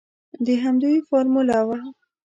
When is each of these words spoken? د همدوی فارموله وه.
د 0.45 0.47
همدوی 0.63 0.97
فارموله 1.07 1.59
وه. 1.67 1.79